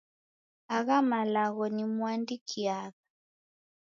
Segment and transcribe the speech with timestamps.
[0.77, 2.99] Agha malagho nimuandikiagha.